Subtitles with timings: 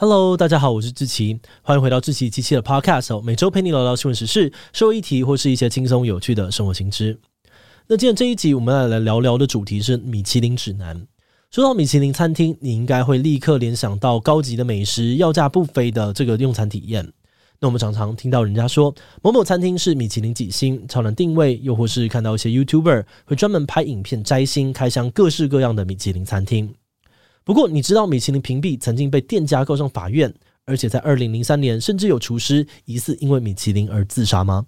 [0.00, 7.20] Hello，大家好，我是志奇，欢迎回到志奇机器的 Podcast，每周陪你聊聊新闻时事、社会议题或是一些轻松有趣的生活新知。
[7.86, 11.06] 那今天这一集我们要来聊聊的主题是米其林指南。
[11.50, 17.06] 说到米其林餐厅，你应该会立刻联想到高级的美食、要价不菲的这个用餐体验。
[17.60, 26.74] 那我们常常听到人家说某某餐厅是米其林几星，超难定位，又或是看到一些 YouTuber 会专门拍影片摘星、开箱各式各样的米其林餐厅。
[27.44, 30.32] 不过，你知道米其林评比曾经被店家告上法院，
[30.64, 34.66] 而且在二零零三年，甚至有厨师疑似因为米其林而自杀吗？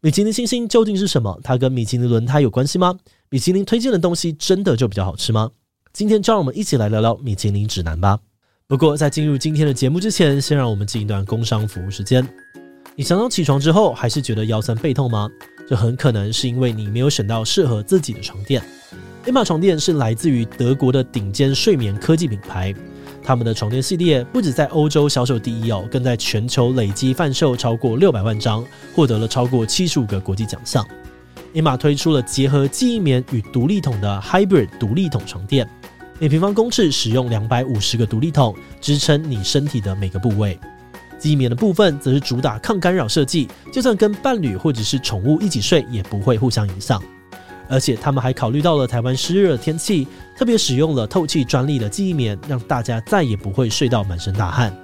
[0.00, 1.38] 米其林星星究竟是什么？
[1.42, 2.98] 它跟米其林轮胎有关系吗？
[3.28, 5.50] 米其林推荐的东西真的就比较好吃吗？
[5.92, 8.18] 今天就让我们一起来聊聊米其林指南吧。
[8.66, 12.26] 不过在进入今天的节目之前，先让我们进一段工商服务时间。
[12.96, 15.28] 你常常起床之后还是觉得腰酸背痛吗？
[15.68, 18.62] 这很可能是因为你没有选到适合自己的床垫。
[19.26, 22.74] Emma 床垫是来自于德国的顶尖睡眠科技品牌。
[23.22, 30.84] 他们的床垫系列不止在欧洲销售第一哦，更在全球累计贩售超过六百万张，获得了超过七十五个国际奖项。
[31.52, 35.68] Emma 推出了结合记忆棉与独立筒的 Hybrid 独立筒床垫，
[36.18, 40.58] 每平方公尺使用两百五十个独立筒，支撑你身体的每个部位。
[41.18, 47.02] 记忆棉的部分则是主打抗干扰设计，就算跟伴侣或者是宠物一起睡，也不会互相影响。
[47.70, 54.76] 而且他们还考虑到了台湾湿热的天气，特别使用了透气专利的记忆棉，让大家再也不会睡到满身大汗。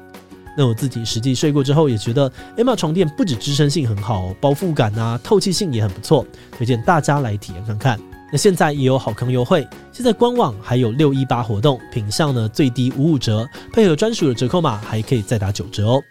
[0.57, 6.25] 那我自己实际睡过之后，也觉得 Emma 床垫不止支撑性很好，包覆感啊、透气性也很不错，
[6.57, 8.01] 推荐大家来体验看看。
[8.33, 16.03] 那现在也有好康优惠，现在官网还有六一八活动，品相呢最低五五折，配合专属的折扣码还可以再打九折哦。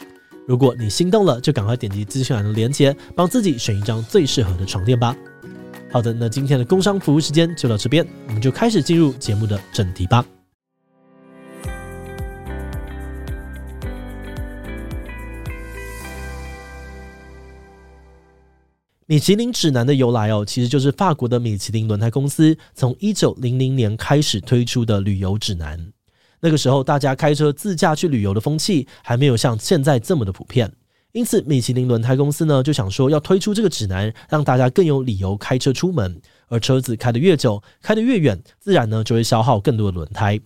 [0.47, 5.15] 如果你心动了，就赶快点击资讯栏的链接，帮自己选一张最适合的床垫吧。
[5.95, 10.25] 好的，那今天的工商服务时间就到这边，我们就开始进入节目的正题吧。
[19.05, 25.93] 米其林指南的由来哦，其实就是法国的米其林轮胎公司从一九零零年开始推出的旅游指南。
[26.41, 30.69] 那个时候，大家开车自驾去旅游的风气还没有像现在这么的普遍。
[31.15, 36.21] 因此，米其林轮胎公司呢就想说要推出这个指南，让大家更有理由开车出门。
[36.49, 40.37] 而车子开得越久，开得越远，自然呢就会消耗更多的轮胎。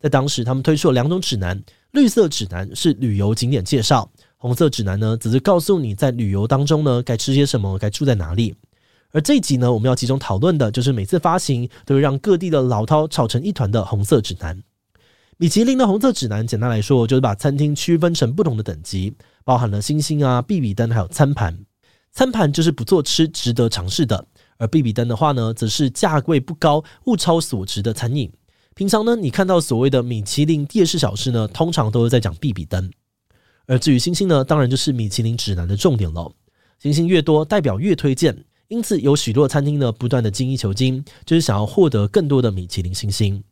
[0.00, 8.54] 在当时，他们推出了两种指南：绿色指南是旅游景点介绍，红色指南呢只是告诉你在旅游当中呢该吃些什么，该住在哪里。
[9.10, 14.62] 而这一集呢，我们要集中讨论的就是每次发行都会让各地的老饕吵成一团的红色指南。
[15.40, 19.14] 米其林的红色指南，简单来说就是把餐厅区分成不同的等级。
[19.48, 21.58] 包含了星星啊、必比登，还有餐盘。
[22.12, 24.22] 餐盘就是不错吃、值得尝试的；
[24.58, 28.30] 而必比登的话呢，则是价贵不高、物超所值的餐饮。
[28.74, 32.90] 平常呢，你看到所谓的米其林夜市小吃呢，通常都是在讲必比登。
[33.64, 36.30] 而至于星星呢，当然就是米其林指南的重点喽。
[36.78, 38.44] 星星越多，代表越推荐。
[38.68, 43.42] 因此，有许多餐厅呢，不断的精益求精，就是想要获得更多的米其林星星。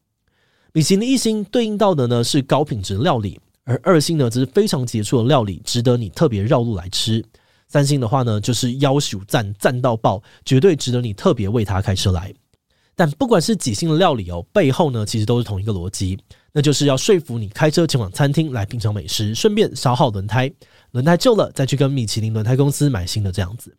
[0.74, 3.40] 米其林一星对应到的呢，是高品质料理。
[3.66, 7.22] 而二星呢，则是非常杰出的料理，值得你特别绕路来吃。
[7.66, 12.32] 三星的话呢，就是要求赞赞到爆，绝对值得你特别为它开车来。
[12.94, 16.16] 但不管是几星的料理哦，背后呢，其实都是同一个逻辑，
[16.52, 20.50] 那就是要说服你开车前往餐厅来品尝美食，顺便消耗轮胎。
[20.92, 23.76] 轮胎旧了，再去跟米其林轮胎公司买新的这样子。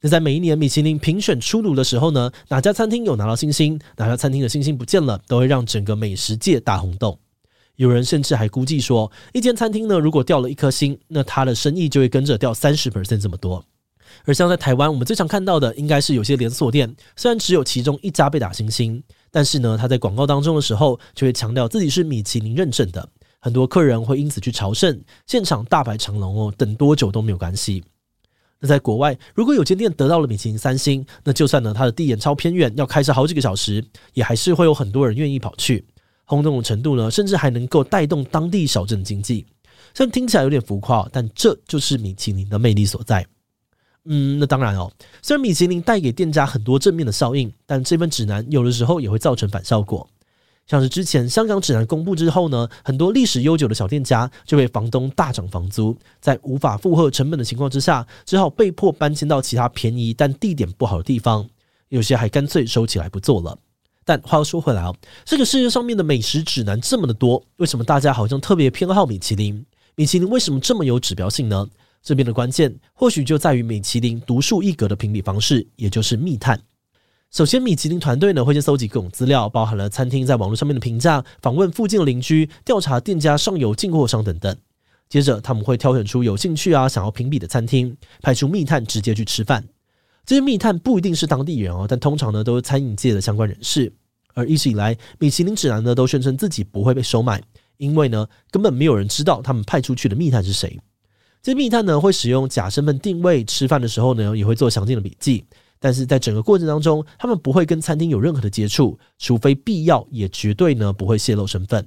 [0.00, 7.16] 那在每一年米其林评选出炉的时候呢，哪家餐厅有拿到星星，哪家餐厅的星星不见了，都会让整个美食界大轰动。
[7.76, 13.64] 有人甚至还估计说，一间餐厅呢，如果掉了一颗星，那它的生意就会跟着掉三十 percent 这么多。
[14.24, 23.08] 而像在台湾，我们最常看到的，应该是有些连锁店，虽然只有其中一家被打星星，但是呢，他在广告当中的时候，就会强调自己是米其林认证的，
[23.40, 27.82] 很多客人会因此去朝圣，现场大排长龙哦，等多久都没有关系。
[28.60, 35.84] 那在国外，如果有间店得到了米其林三星，那就算呢，它的地点超偏远，要开车好几个小时，也还是会有很多人愿意跑去。
[36.24, 39.46] 轰动的程度呢，甚至还能够带动当地小镇经济。
[39.92, 43.24] 虽然听起来有点浮夸，但这就是米其林的魅力所在。
[44.06, 44.90] 嗯，那当然哦。
[45.22, 50.08] 虽然米其林带给店家很多正面的效应，但这份指南有的时候也会造成反效果。
[50.66, 61.46] 像是之前香港指南公布之后呢，很多历史悠久的小店家就被房东大涨房租，在无法负荷成本的情况之下，只好被迫搬迁到其他便宜但地点不好的地方，
[61.90, 63.58] 有些还干脆收起来不做了。
[64.04, 64.92] 但话又说回来啊，
[65.24, 69.64] 这个世界上面的美食指南这么的多，为什么大家好像特别偏好米其林？
[69.96, 71.66] 米其林为什么这么有指标性呢？
[72.02, 76.60] 这边的关键或许就在于米其林独树一格的评比方式，也就是密探。
[77.30, 84.54] 首先，米其林团队呢会先搜集各种资料，包含了餐厅在网络上面的评价、访问附近的邻居、调查店家上游进货商等等。
[85.08, 89.64] 接着，他们会挑选出有兴趣啊、想要评比的餐厅，派出密探直接去吃饭。
[90.26, 93.92] 这些密探不一定是当地人哦，但通常呢都是餐饮界的相关人士。
[94.34, 97.40] 而一直以来，米其林指南呢都宣称自己不会被收买，
[97.76, 100.80] 因为呢根本没有人知道他们派出去的密探是谁。
[101.42, 105.44] 这些密探呢会使用假身份定位，吃饭的时候呢也会做详尽的笔记。
[105.78, 111.86] 但是在整个过程当中，他们不会跟餐厅有任何的接触，除非必要，也绝对呢不会泄露身份。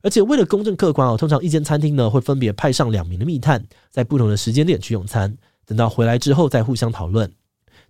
[0.00, 5.36] 而且为了公正客观哦，通常一间餐厅呢会分别派上两名的密探，在不同的时间点去用餐，
[5.66, 7.30] 等到回来之后再互相讨论。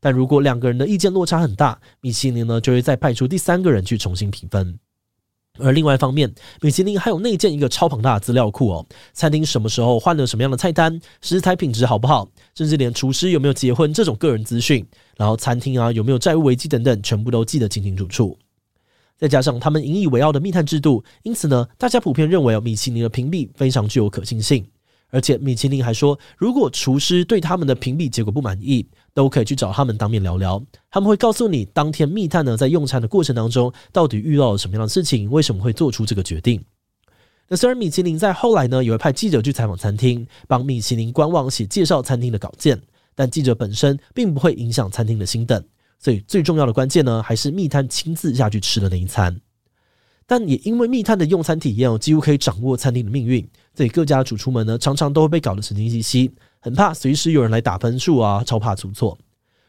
[0.07, 4.79] 但如果两个人的意见落差很大，米其林呢就会再派出第三个人去重新评分。
[5.59, 14.87] 而另外一方面，米其林还有内建一个超庞大的资料库哦，餐厅什么时候换了什么样的菜单，食材品质好不好，甚至连厨师有没有结婚这种个人资讯，
[15.17, 18.39] 然后餐厅啊有没有债务危机等等，全部都记得清清楚楚。
[19.19, 24.65] 再加上他们引以为傲的密探制度，因此呢，大家普遍认为，米其林的评比非常具有可信性。
[25.11, 30.63] 而且米其林还说，如果厨师对他们的评比结果不满意，都可以去找他们当面聊聊。
[30.91, 36.63] 他们会告诉你，当天密探呢在用餐的过程当中，到底遇到了什么样的事情，为什么会做出这个决定。
[37.49, 42.81] 那虽然米其林在后来呢也会派记者去采访餐厅，帮米其林官网写介绍餐厅的稿件，
[43.15, 45.63] 但记者本身并不会影响餐厅的心等。
[45.99, 49.41] 所以最重要的关键呢，还是密探亲自下去吃的那一餐。
[50.27, 53.49] 但也因为密探的用餐体验几乎可以掌握餐厅的命运。
[53.77, 59.19] 所以各家主厨们呢，常常都会被搞得神经兮兮，很怕随时有人来打分数啊，超怕出错。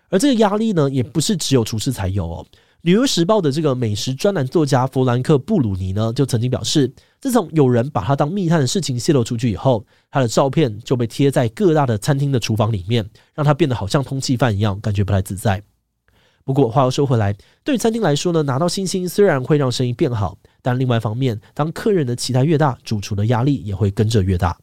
[0.10, 2.46] 而这个压力呢，也不是只有厨师才有哦。
[2.84, 6.90] 《纽约时报》的这个美食专栏作家弗兰克·布鲁尼呢，就曾经表示，
[7.20, 13.06] 自从有人把他当密探的事情泄露出去以后，他的照片就被贴在各大的餐厅的厨房里面，
[13.36, 15.62] 让他变得好像通缉犯一样，感觉不太自在。
[16.48, 20.38] 不过话又说回来，对于餐厅来说呢，拿到星星虽然会让生意变好。
[20.62, 24.58] 但另外一方面，当客人的期待越大，主厨的压力也会跟着越大。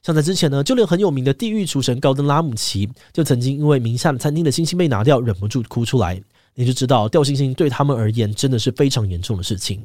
[0.00, 6.22] 像在之前呢，就连很有名的地狱厨神高登拉姆齐，就曾经因为名下的餐厅的星星被拿掉，忍不住哭出来。
[6.54, 9.82] 你就知道掉星星对他们而言真的是非常严重的事情。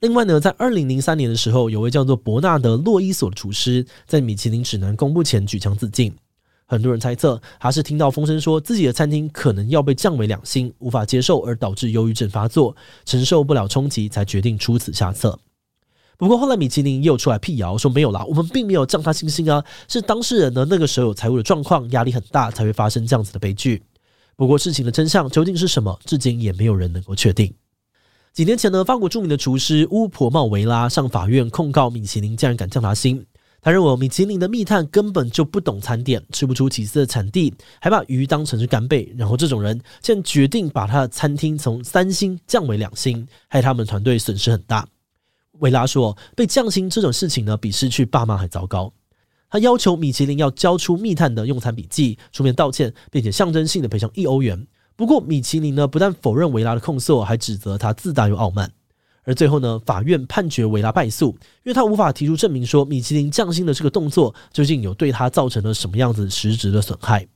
[0.00, 6.14] 另外呢，在二零零三年的时候，有位叫做伯纳德·洛伊索的厨师，在米其林指南公布前举枪自尽。
[6.66, 12.74] 很多人猜测他是听到风声说自己的餐厅可能要被降为两星，无法接受而导致忧郁症发作，
[13.04, 15.38] 承受不了冲击，才决定出此下策。
[16.16, 23.82] 不过后来米其林也有出来辟谣说没有啦，我们并没有降他星星啊，是当事人呢那个时候有财务的状况，压力很大才会发生这样子的悲剧。
[24.36, 27.52] 不过事情的真相究竟是什么，至今也没有人能够确定。
[28.32, 33.24] 几年前呢，法国著名的厨师巫婆茂维拉上法院控告米其林竟然敢降他星。
[33.64, 39.10] 他认为米其林的密探根本就不懂餐点，吃不出起司的产地，还把鱼当成是干贝。
[39.16, 44.86] 然后这种人竟然决定把他的餐厅从三星降为两星，害他们团队损失很大。
[45.60, 48.92] 维拉说，被降星这种事情呢，比失去爸妈还糟糕。
[49.48, 54.66] 他要求米其林要交出密探的用餐笔记，出面道歉，并且象征性的赔偿一欧元。
[54.94, 58.70] 不过米其林呢，不但否认维拉的控诉，还指责他自大又傲慢。
[59.24, 61.30] 而最后呢，法院判决维拉败诉，
[61.64, 67.26] 因为他无法提出证明说米其林降薪的这个动作究竟有对他造成了什么样子实质的损害。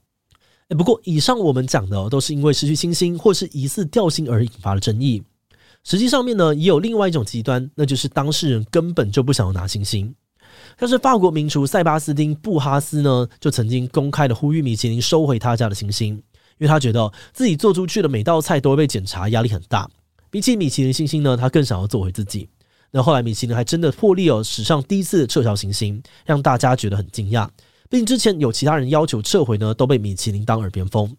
[0.68, 5.22] 诶，不过以上我们讲的都是因为失去星星或是疑似掉星而引发的争议。
[5.82, 10.14] 实际上面呢，也有另外一种极端，那就是当事人根本就不想要拿星星。
[10.78, 16.22] 像是法国名厨塞巴斯丁·布哈斯呢，就曾经公开的呼吁米其林收回他家的星星，因
[16.58, 19.88] 为他觉得自己做出去的每道菜都会被检查，压力很大。
[20.30, 22.48] 比起米其林星星呢，他更想要做回自己。
[22.90, 27.48] 那后来米其林还真的破例哦，史上第一次撤销星星，让大家觉得很惊讶。
[27.90, 31.16] 毕竟之前有其他人要求撤回呢，都被米其林当耳边风。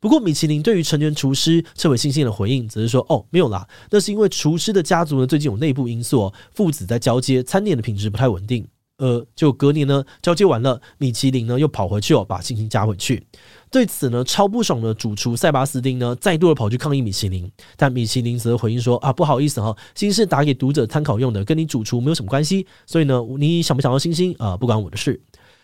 [0.00, 8.66] 不过米其林对于成员厨师撤回星星的回应，只是说哦，没有啦，那是因为厨师的家族呢最近有内部因素哦，父子在交接，餐点的品质不太稳定。
[8.98, 13.24] 呃，就隔年呢，交接完了，米其林呢又跑回去哦，把星星加回去。
[13.70, 22.66] 对此呢，超不爽的主厨塞巴斯丁呢，再度的跑去抗议米其林，但米其林则回应说啊，不好意思哈，星星是打给读者参考用的，跟你主厨没有什么关系。
[22.86, 25.20] 所以呢，你想不想要星星啊，不关我的事。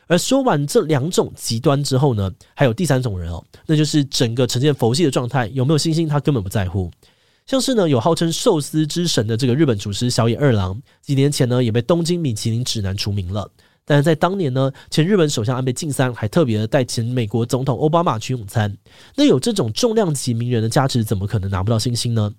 [0.06, 6.90] 而说完这两种极端之后呢，还有第三种人哦，那就是整个呈现佛系的状态，有没有星星他根本不在乎。
[7.46, 13.50] 像是呢有号称寿司之神的这个日本厨师小野二郎，几年前呢也被东京米其林指南除名了。
[13.84, 18.74] 但是在当年呢，前日本首相安倍晋三还特别的带前美国总统奥巴马去用餐。
[19.14, 22.32] 那有这种重量级名人的加持，怎么可能拿不到星星呢？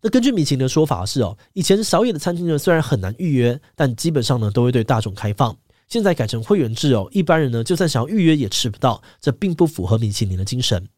[0.00, 5.54] 那根据米其林的说法是哦，以前小野的餐厅呢虽然很难预约，但基本上呢都会对大众开放。
[5.88, 10.88] 现在改成会员制哦，一般人呢就算想要预约也吃不到，这并不符合米其林的精神。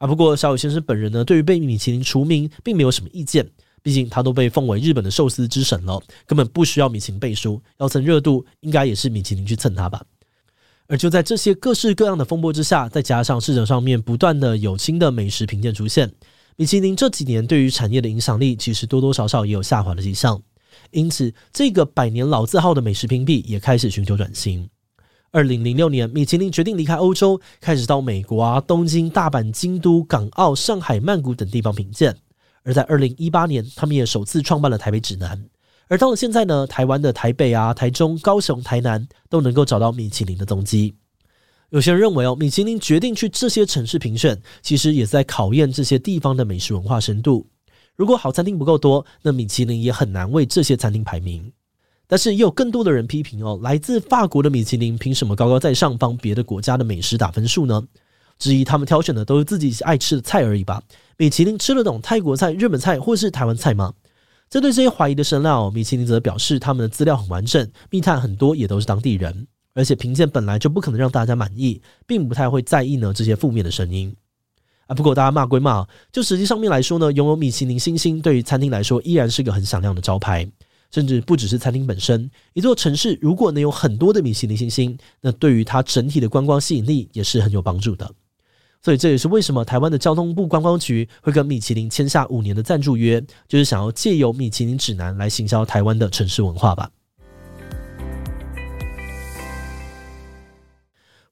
[0.00, 3.46] 啊，不过小野先生本人呢，对于被米其林除名并没有什么意见。
[3.82, 7.60] 毕竟他都被奉为日本的寿司之神了，根本不需要米其林背书。
[7.78, 10.02] 要蹭热度，应该也是米其林去蹭他吧。
[10.86, 16.10] 而就在这些各式各样的风波之下，再加上市场上面不断的有新的美食评鉴出现，
[16.56, 20.42] 米其林这几年对于产业的影响力其实多多少少也有下滑的迹象。
[20.90, 24.66] 因此，这个百年老字号的美食评比也开始寻求转型。
[25.32, 32.16] 二零零六年，米其林决定离开欧洲，开始到美国啊，东京、大阪、京都、港澳、上海、曼谷等地方评鉴。
[32.64, 35.40] 而在二零一八年，他们也首次创办了台北指南。
[35.86, 40.96] 而到了现在呢，台湾的台北啊、台中、高雄、台南都能够找到米其林的踪迹。
[41.68, 47.46] 有些人认为哦，米其林决定去这些城市评选，其实也在考验这些地方的美食文化深度。
[47.94, 51.52] 如果好餐厅不够多，那米其林也很难为这些餐厅排名。
[52.10, 57.80] 但是也有更多的人批评哦，来自法国的米其林凭什么高高在上帮别的国家的美食打分数呢？
[58.36, 60.82] 质疑他们挑选的都是自己爱吃的菜而已吧？
[61.16, 63.94] 米其林吃得懂泰国菜、日本菜或是台湾菜吗？
[64.48, 74.12] 针对这些怀疑的声浪，米其林则表示他们的资料很完整，密探很多也都是当地人，而且评鉴本来就不可能让大家满意，并不太会在意呢这些负面的声音。
[74.88, 80.50] 啊，不过大家骂归骂，就实际上面来说呢，拥有米其林星星对于餐厅来说依然是个很响亮的招牌，
[80.90, 88.10] 甚至不只是餐厅本身，一座城市如果能有很多的米其林星星，那对于它整体的观光吸引力也是很有帮助的。
[88.82, 96.90] 所以这也是为什么台湾的交通部观光局会跟米其林签下五年的赞助约，就是想要借由米其林指南来行销台湾的城市文化吧。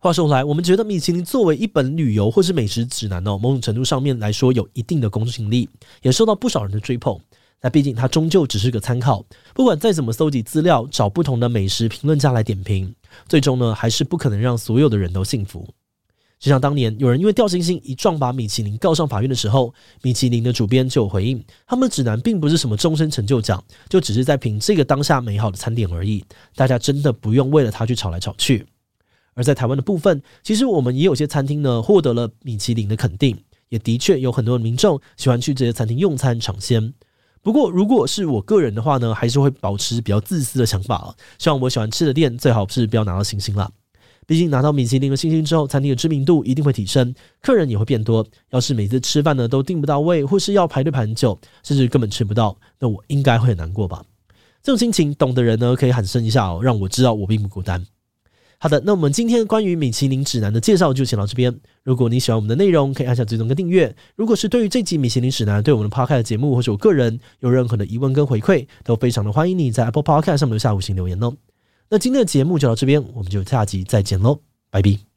[0.00, 5.68] 话说回来，我们觉得米其林作为一本旅游或是美食指南哦，某种程度上面来说有一定的公信力，
[6.02, 7.18] 也受到不少人的追捧。
[7.60, 9.24] 那毕竟它终究只是个参考，
[9.54, 12.94] 不管再怎么搜集资料，找不同的美食评论家来点评，
[13.28, 15.68] 最终呢，还是不可能让所有的人都信服。
[16.38, 26.24] 就像当年有人因为掉星星一撞把米其林告上法院的时候，米其林的主编就有回应，他们的指南并不是什么终身成就奖，就只是在评这个当下美好的餐点而已。
[26.54, 28.64] 大家真的不用为了它去吵来吵去。
[29.34, 33.36] 而在台湾的部分，其实我们也有些餐厅呢获得了米其林的肯定，
[33.68, 36.94] 也的确有很多的民众喜欢去这些餐厅用餐尝鲜。
[37.42, 43.70] 不过如果是我个人的话呢，还是会保持比较自私的想法，希望我喜欢吃的店最好是不要拿到星星啦。
[44.26, 48.26] 毕竟拿到米其林的星星之后，餐厅的知名度一定会提升，客人也会变多。
[48.50, 54.02] 要是每次吃饭呢都订不到位，或是要排队排很久，甚至根本吃不到，那我应该会很难过吧？
[54.62, 57.86] 这种心情，懂的人呢可以喊声一下哦，让我知道我并不孤单。
[58.60, 61.56] 好的，那我们今天关于米其林指南的介绍就先到这边。
[61.84, 63.94] 如果你喜欢我们的内容，可以按下追踪跟订阅。
[64.16, 71.32] 如果是对于这集米其林指南对我们的 Podcast 节目或是我个人有任何的疑问跟回馈，都非常的欢迎你在 Apple Podcast 上留下五星留言哦。
[71.88, 75.07] 那今天的节目就到这边，我们就下集再见喽，拜拜。